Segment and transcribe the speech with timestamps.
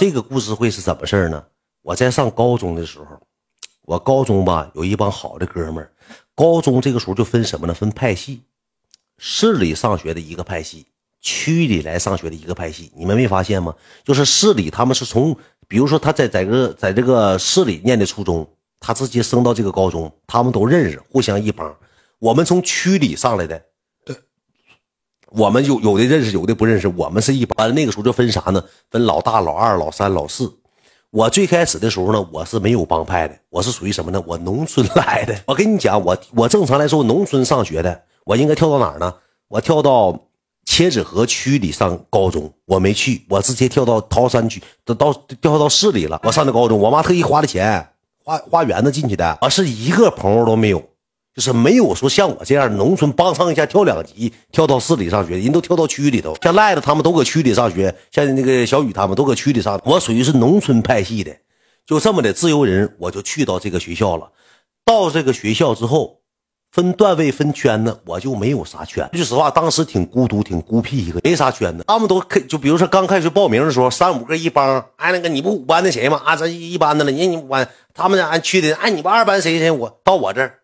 [0.00, 1.44] 这个故事会是怎么事呢？
[1.82, 3.20] 我在上高中的时候，
[3.82, 5.90] 我高中吧有一帮好的哥们儿。
[6.36, 7.74] 高中这个时候就分什么呢？
[7.74, 8.42] 分派系，
[9.18, 10.86] 市里上学的一个派系，
[11.20, 12.92] 区里来上学的一个派系。
[12.94, 13.74] 你们没发现吗？
[14.04, 21.76] 就是市里他们是从，比如说他在在个在这个市里念的初中，他直接升到这个高中，他们都认识，互相一帮。
[22.20, 23.60] 我们从区里上来的，
[25.30, 26.88] 我们有有的认识，有的不认识。
[26.88, 28.62] 我们是一般，那个时候就分啥呢？
[28.90, 30.52] 分老大、老二、老三、老四。
[31.10, 34.22] 我最开始的时候呢，我是没有帮派的，我是属于什么呢？
[34.26, 35.34] 我农村来的。
[35.46, 39.14] 我跟你讲，我我正常来说，农村上学的，我应该跳到哪儿呢？
[39.48, 40.18] 我跳到
[40.66, 46.20] 切子河区里上高中，我没去，我直接跳到桃山区，都到调到市里了。
[46.24, 47.88] 我上的高中，我妈特意花的钱，
[48.22, 50.82] 花花园子进去的，我是一个朋友都没有。
[51.38, 56.34] 就是没有说像我这样农村帮上一下跳两级跳到市里上学，人都跳到区里头。
[56.42, 59.80] 像赖子他们都搁区里上学，像那个小雨他们都搁区里上。
[59.84, 61.32] 我属于是农村派系的，
[61.86, 64.32] 就这么的自由人，我就去到这个学校了。
[64.84, 66.22] 到这个学校之后，
[66.72, 69.08] 分段位分圈子，我就没有啥圈。
[69.12, 71.84] 说实话，当时挺孤独、挺孤僻一个，没啥圈子。
[71.86, 74.84] 他们都开，就比如说刚开始报名的时候，三五个一帮。
[74.96, 76.20] 哎，那个你不五班的谁吗？
[76.24, 77.12] 啊，咱一班的了。
[77.12, 79.70] 你你五班，他们俺区的，哎，你不二班谁谁？
[79.70, 80.58] 我到我这儿。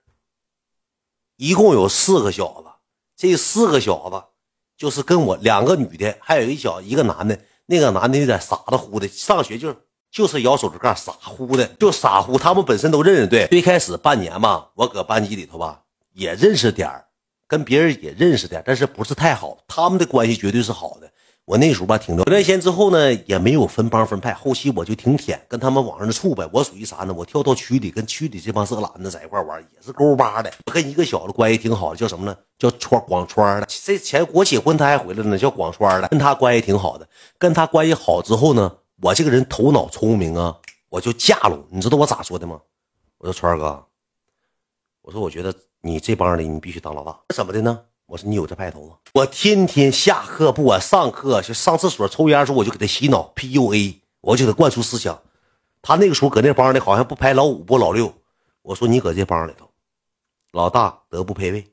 [1.36, 2.68] 一共有四个小子，
[3.16, 4.22] 这四个小子
[4.76, 7.38] 就是跟我两个女的，还有一小一个男的。
[7.66, 9.74] 那个男的有点傻的乎的，上学就
[10.10, 12.36] 就是摇手指盖，傻乎的，就傻乎。
[12.36, 13.46] 他们本身都认识，对。
[13.46, 15.80] 最开始半年嘛，我搁班级里头吧
[16.12, 16.90] 也认识点
[17.48, 19.56] 跟别人也认识点但是不是太好。
[19.66, 21.10] 他们的关系绝对是好的。
[21.46, 22.24] 我那时候吧，挺多。
[22.24, 24.32] 回来先之后呢，也没有分帮分派。
[24.32, 26.48] 后期我就挺舔，跟他们往上处呗。
[26.50, 27.12] 我属于啥呢？
[27.12, 30.50] 我跳到区里，跟区里这帮色懒子在一块玩，也是勾巴的。
[30.64, 32.34] 我跟一个小子关系挺好的，叫什么呢？
[32.58, 33.66] 叫川广川的。
[33.68, 36.08] 这前我结婚他还回来了呢，叫广川的。
[36.08, 37.06] 跟他关系挺好的。
[37.36, 40.56] 跟他关系好之后呢，我这个人头脑聪明啊，
[40.88, 41.62] 我就架拢。
[41.68, 42.58] 你知道我咋说的吗？
[43.18, 43.84] 我说川哥，
[45.02, 47.18] 我说我觉得你这帮的你必须当老大。
[47.34, 47.80] 怎么的呢？
[48.14, 48.94] 我说你有这派头吗？
[49.12, 55.18] 我天天下课不管上课就上厕所抽烟的时候，我就给他洗脑 PUA，我就给他灌输思想。
[55.82, 58.14] 他那个时候搁那帮里好像不排老五不老六。
[58.62, 59.68] 我说你搁这帮里头，
[60.52, 61.66] 老大德不配位，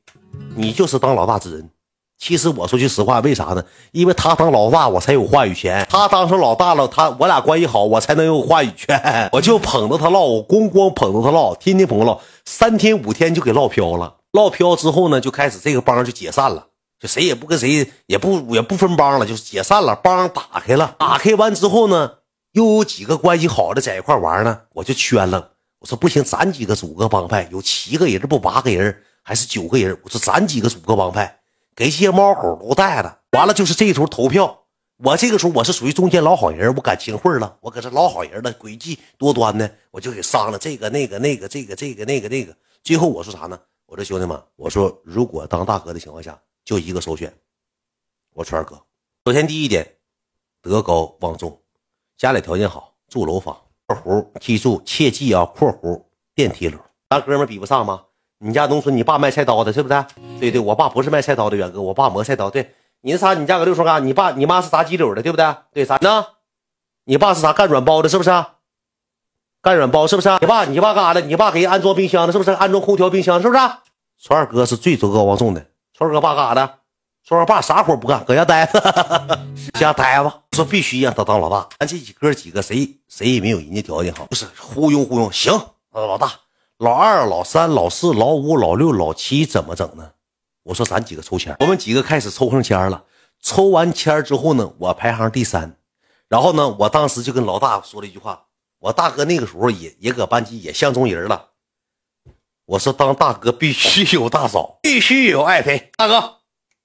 [0.56, 1.70] 你就是当老大之人。
[2.18, 3.64] 其实我说句实话，为啥呢？
[3.92, 5.86] 因为他当老大，我才有话语权。
[5.92, 9.00] 他当上老大了，他我俩关系好，我才能有话语权。
[9.32, 14.16] 我就捧着他唠，我咣咣捧着他唠，天天捧着唠，三天五天就给唠飘了。
[14.32, 16.68] 唠飘之后呢，就开始这个帮就解散了，
[17.00, 20.96] 就谁也不跟谁，也不也不分帮了，就是解散了，帮打开了。
[20.98, 22.12] 打开完之后呢，
[22.54, 25.52] 又有几个关系好的在一块玩呢，我就圈了。
[25.80, 30.00] 我说不行，咱几个组个帮派，有七个人不八个人还是九个人？
[30.04, 31.40] 我说咱几个组个帮派，
[31.76, 33.18] 给这些猫狗都带了。
[33.32, 34.60] 完了就是这时候投票，
[35.04, 42.56] 我这个时候我是属于中间老好人，我敢清会了，我搁这老好人了，诡计多端的，我就给商了这个那个那个这个这个那个那个。
[42.84, 43.60] 最后我说啥呢？
[43.92, 47.34] 我说兄弟们，我说如果当大哥的情况下，就一个首选，
[48.34, 48.82] 我川哥。
[49.26, 49.86] 首先第一点，
[50.62, 51.62] 德高望重，
[52.18, 53.54] 家里条件好，住楼房。
[53.88, 55.44] 括弧记住，切记啊！
[55.44, 56.02] 括弧
[56.34, 58.06] 电梯楼，咱哥们比不上吗？
[58.38, 60.06] 你家农村，你爸卖菜刀的，是不是？
[60.40, 62.50] 对对，我爸不是卖菜刀的，远哥，我爸磨菜刀。
[62.50, 63.34] 对，你那啥？
[63.34, 64.08] 你家搁六村干？
[64.08, 65.54] 你爸你妈是炸鸡柳的，对不对？
[65.74, 66.26] 对，啥呢？
[67.04, 68.30] 你爸是啥干软包的，是不是？
[69.62, 70.30] 干软包是不是？
[70.42, 71.22] 你爸，你爸干啥的？
[71.22, 72.50] 你爸给人安装冰箱的，是不是？
[72.52, 73.60] 安装空调、冰箱，是不是？
[74.20, 75.66] 川二哥是最德高望重的。
[75.94, 76.78] 川二哥爸干啥的？
[77.24, 79.40] 川二爸啥活不干，搁家待着，
[79.80, 80.34] 家待着。
[80.54, 81.68] 说必须让他当老大。
[81.80, 85.32] 咱这几哥几个谁谁也没有人家条件好，不是忽悠忽悠。
[85.32, 85.54] 行，
[85.92, 86.32] 老大、
[86.78, 90.10] 老二、老三、老四、老五、老六、老七怎么整呢？
[90.64, 93.04] 我说咱几个抽签，我们几个开始抽上签了。
[93.42, 95.76] 抽完签之后呢，我排行第三。
[96.28, 98.42] 然后呢，我当时就跟老大说了一句话。
[98.82, 101.50] 我大哥那个时候也也搁班级也相中人了。
[102.66, 105.92] 我说当大哥必须有大嫂， 必须有爱妃。
[105.96, 106.38] 大哥，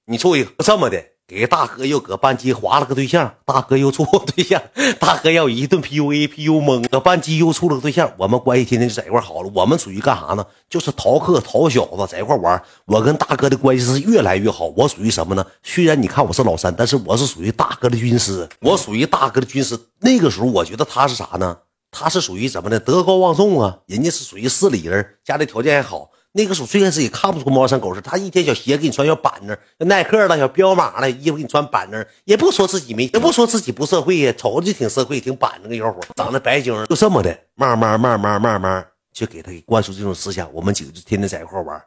[0.05, 3.37] 你处一个这么的，给大哥又搁班级划了个对象。
[3.47, 4.61] 大哥又处对象，
[5.01, 6.87] 大哥要一顿 PUA PU 懵。
[6.89, 9.51] 搁班级又处了个对象，我们关系天天就在一块好了。
[9.55, 10.45] 我们属于干啥呢？
[10.69, 12.63] 就是逃课逃小子在一块玩。
[12.85, 14.67] 我跟大哥的关系是越来越好。
[14.77, 15.47] 我属于什么呢？
[15.63, 18.47] 虽然你看我是老三，但是我是属于大哥的军师。
[18.61, 19.79] 我属于大哥的军师。
[20.01, 21.57] 那个时候我觉得他是啥呢？
[21.91, 22.79] 他是属于怎么的？
[22.79, 23.81] 德高望重啊！
[23.87, 26.11] 人家是属于市里人，家里条件还好。
[26.33, 29.57] 那个时候最开始也看不出猫山狗似他一天小鞋给你穿小板正，
[29.89, 40.53] 耐克的小彪马的衣服给你穿板正，也不说自己没，也不说自己不社会呀，瞅着就挺社会，挺板正个小伙，长得白净，就这么的，慢慢慢慢慢慢就给他给灌输这种思想。
[40.53, 41.83] 我们几个就天天在一块玩，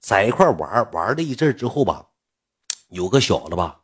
[0.00, 2.04] 在一块玩玩了一阵之后吧，
[2.90, 3.78] 有个小子吧，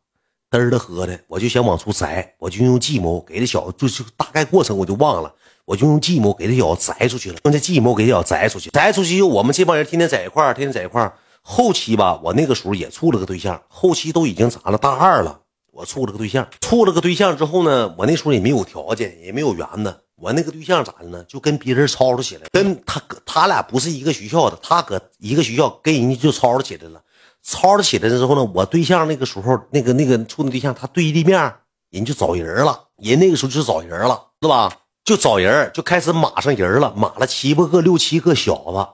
[0.50, 5.34] 嘚儿的喝的，我就想往出摘，我就用计谋给这小子，就是大概过程我就忘了，
[5.70, 11.14] 我就用计谋给这小子摘出去了，用这计谋给这小子摘出去，摘出去我们这帮人天天在一块儿，天天在一块儿。
[11.42, 14.76] 后期吧，我那个时候也处了个对象，后期都已经咋了？
[14.76, 19.96] 大二了，我处了个对象，处了个对象之后呢，我那时候也没有条件，也没有缘子。
[20.16, 21.22] 我那个对象咋的呢？
[21.28, 27.00] 就跟别人吵吵起来，跟他他俩不是一个学校的，他搁一个学校跟人家就吵吵起来了。
[27.44, 31.54] 吵吵起来之后呢，我对象那个时候那个那个处的对象，他对立面
[31.90, 34.72] 人就找人了，人那个时候就找人了，是吧？
[35.04, 38.88] 就找人，就开始码上人了，码了七八个、六七个小子，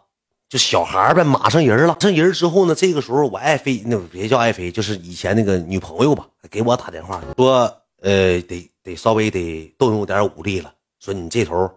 [0.49, 1.97] 就小孩呗，码上人了。
[2.01, 7.71] 上人之后呢，这个时候我爱妃，那别叫爱妃，就是以前那个女朋友吧，给我打电话说，
[8.01, 10.73] 呃，得得稍微得动用点武力了。
[11.01, 11.71] 说你这头，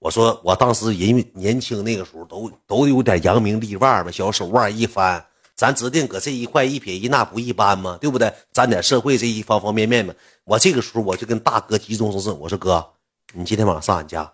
[0.00, 5.24] 我说我当时人年轻那个时候都都有点扬名立万嘛，小手腕一翻，
[5.54, 8.32] 咱指定搁这一块一撇一捺不一般嘛，对不对？
[8.52, 10.12] 沾点社会这一方方面面嘛。
[10.44, 12.84] 我这个时候我就跟大哥急中生智，我说哥，
[13.32, 14.30] 你今天晚上上俺家，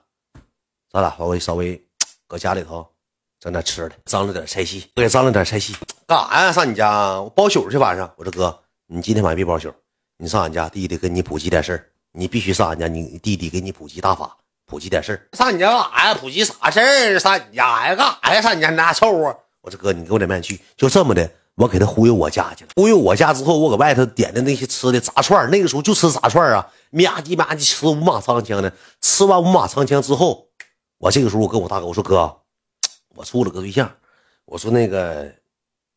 [0.91, 1.81] 咱俩稍微稍 微
[2.27, 2.87] 搁家里头
[3.39, 5.77] 整点吃的，张罗点菜系，对，张罗点菜系，
[6.07, 6.53] 干啥呀？
[6.53, 8.11] 上你家我包宿去晚上。
[8.17, 9.71] 我说哥，你今天晚上别包宿，
[10.17, 11.87] 你上俺家，弟弟跟你普及点事儿。
[12.13, 14.35] 你必须上俺家，你弟弟给你普及大法，
[14.65, 15.37] 普及点事儿。
[15.37, 16.15] 上你家干啥呀？
[16.15, 17.19] 普及啥事儿？
[17.19, 17.95] 上你家呀？
[17.95, 18.41] 干啥呀？
[18.41, 19.37] 上你家那臭啊！
[19.61, 20.59] 我说哥，你给我点面去。
[20.75, 22.71] 就这么的，我给他忽悠我家去了。
[22.77, 28.73] 忽悠我家之后，我搁外头点的那些吃的炸串那个时候就吃炸串啊，吧唧吧唧吃五马长枪的。
[29.01, 30.49] 吃完五马长枪之后，
[30.99, 32.37] 我这个时候我跟我大哥我说哥，
[33.15, 33.91] 我处了个对象，
[34.45, 35.33] 我说那个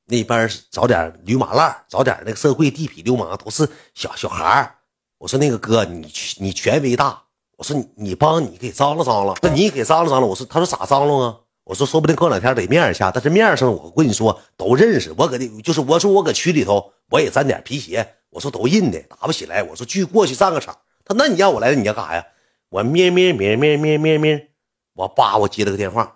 [0.06, 4.76] 那边找点驴马烂，找点那个社会地痞流氓，都是小小孩。
[5.18, 7.22] 我说那个哥，你你权威大，
[7.58, 10.30] 我说你帮你给张罗张罗，那你给张罗张罗。
[10.30, 11.38] 我说他说咋张罗啊？
[11.66, 19.64] 我说说不定过两天得面一下，但是面上我跟你说都认识，我搁那就是我说我搁区里头我也沾点皮鞋，我说都认的，打不起来。
[19.64, 20.76] 我说去过去上个场。
[21.06, 22.26] 他那你让我来，你要干啥呀？
[22.70, 24.50] 我咩咩咩咩咩咩咩，
[24.94, 26.16] 我叭我接了个电话，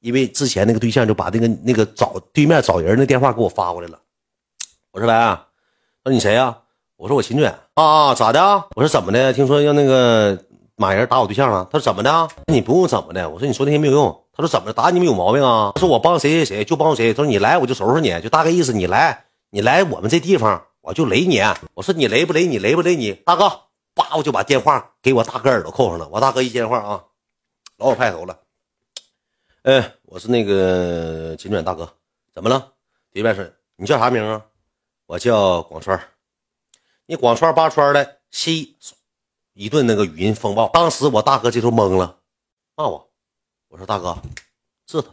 [0.00, 3.98] 因为之前那个对象就把那个那个找对面找人的电话给我发过来了。
[4.92, 5.48] 我说来啊，
[6.04, 6.56] 说你谁呀？
[6.96, 8.40] 我说我秦卷啊啊，咋的？
[8.76, 9.32] 我说怎么的？
[9.32, 10.38] 听说要那个
[10.76, 11.64] 马人打我对象了。
[11.72, 12.28] 他说怎么的？
[12.46, 13.28] 你不用怎么的。
[13.28, 14.24] 我说你说那些没有用。
[14.32, 14.72] 他说怎么的？
[14.72, 15.72] 打你们有毛病啊？
[15.74, 17.12] 他说我帮谁谁谁就帮谁。
[17.12, 18.72] 他说你来我就收拾你，就大概意思。
[18.72, 21.40] 你来你来我们这地方我就雷你。
[21.74, 22.58] 我说你雷不雷你？
[22.58, 23.12] 雷不雷你？
[23.12, 23.48] 大哥，
[23.94, 26.08] 叭我就把电话给我大哥耳朵扣上了。
[26.08, 27.04] 我大哥一接电话啊，
[27.76, 28.40] 老有派头了。
[29.62, 31.94] 哎，我是那个秦卷大哥，
[32.32, 32.72] 怎么了？
[33.10, 34.44] 对面是，你叫啥名啊？
[35.06, 36.00] 我叫广川。
[37.06, 38.76] 你广川八川的西
[39.54, 42.18] 一顿那个语音风暴，当时我大哥这头懵了，
[42.76, 43.10] 骂我，
[43.68, 44.16] 我说大哥，
[44.86, 45.08] 是他，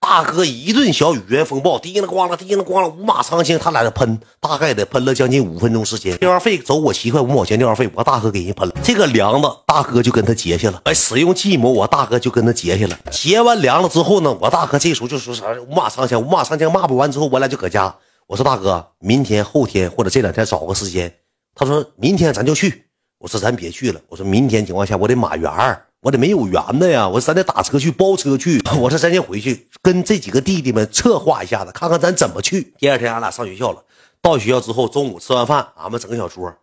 [0.00, 17.94] 大哥一顿小语言风暴，滴了咣啷，滴了咣啷，五马长枪，他俩在喷，大概得喷了将近五分钟时间，电话费走我七块五毛钱电话费，我大哥给人喷了，这个梁子大哥就跟他结下了，哎，使用计谋，我大哥就跟他结下了，结完梁了之后呢，我大哥这时候就说啥五马长枪，五马长枪骂不完之后，我俩就搁家，
[18.26, 21.14] 我说大哥，明天后天或者这两天找个时间。
[21.54, 22.86] 他说明天咱就去，
[23.18, 24.00] 我说咱别去了。
[24.08, 25.52] 我说明天情况下我得马原
[26.00, 27.08] 我得没有缘的呀。
[27.08, 28.60] 我说咱得打车去包车去。
[28.80, 32.74] 我说咱先回去跟这几个弟弟们策划一下子，看看咱怎么去。
[32.78, 33.84] 第二天俺俩上学校了，
[34.20, 36.56] 到学校之后中午吃完饭，俺们整个小桌，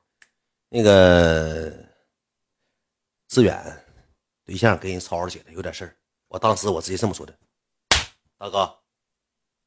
[0.69, 1.71] 那个
[3.27, 3.83] 志远
[4.43, 5.95] 对象跟人吵吵起来，有点事儿。
[6.29, 7.33] 我当时我直接这么说的，
[8.37, 8.79] 大哥，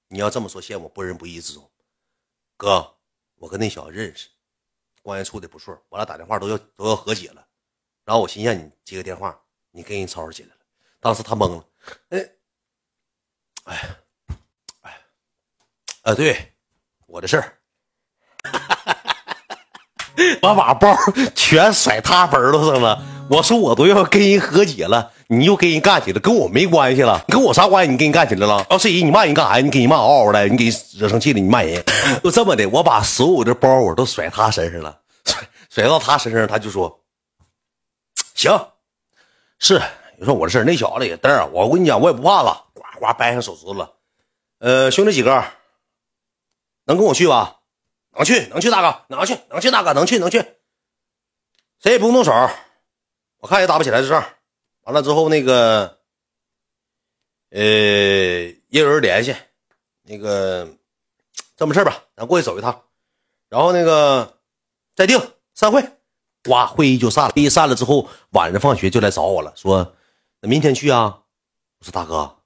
[0.09, 1.71] 你要这么说陷我不仁不义之中。
[2.57, 2.95] 哥，
[3.37, 4.29] 我跟那小子认识。
[5.03, 7.47] 关系处的不错，我俩打电话都要都要和解了，
[8.05, 9.41] 然后我寻思你接个电话，
[9.73, 10.55] 你跟人吵吵起来了，
[11.01, 11.65] 当时他懵了，
[12.11, 12.29] 哎，
[13.65, 13.89] 哎，
[14.83, 15.01] 哎，
[16.03, 16.53] 啊，对，
[17.07, 17.59] 我的事儿，
[20.43, 20.95] 我把包
[21.35, 27.93] 全甩他耳朵上了，我说我都要跟人和解了，你又跟人干起来，跟我没关系了，跟我啥关系？
[27.93, 28.67] 你跟人干起来了？
[28.71, 29.65] 要是人，你骂人干啥呀？
[29.65, 31.83] 你给人骂嗷嗷的，你给人惹生气了，你骂人，
[32.23, 35.01] 就这么的，我把所有的包我都甩他身上了。
[35.25, 37.01] 甩甩到他身上，他就说
[38.35, 38.51] ：“行，
[39.61, 39.81] 是
[40.19, 42.67] 你说我的事那小子也嘚儿，我跟你讲，我也不怕了。
[42.75, 43.95] 呱呱掰上手指头了。
[44.59, 45.45] 呃，兄弟几个
[46.85, 47.61] 能跟我去吧？
[48.13, 50.39] 能去，能去，大哥，能去，能去，大哥，能去，能去。
[51.79, 52.33] 谁也不用动手，
[53.39, 54.25] 我看也打不起来这仗。
[54.83, 55.99] 完了之后，那个，
[57.51, 59.37] 呃，也有人联系，
[60.03, 60.69] 那个
[61.57, 62.83] 这么事吧，咱过去走一趟，
[63.49, 64.39] 然后那个
[64.95, 65.21] 再定。”
[65.53, 65.83] 散会，
[66.49, 67.33] 哇，会议就散了。
[67.35, 69.95] 会议散了之后，晚上放学就来找我了，说
[70.41, 71.19] ：“那明天去啊？”
[71.81, 72.37] 我说：“大哥，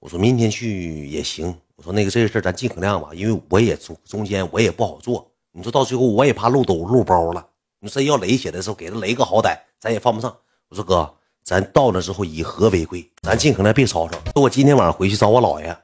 [0.00, 1.54] 我说明天去也行。
[1.76, 7.46] 我说那个这个事咱尽可量吧，因为我也中中间我也不好做，你说到最后我也怕漏兜漏包了。
[7.78, 10.36] 你说真要雷起来的时候，给他雷个好歹，咱也犯不上。
[10.68, 14.18] 我说哥，咱到那之后以和为贵，咱尽可能别吵吵。
[14.34, 15.76] 说我今天晚上回去找我姥爷，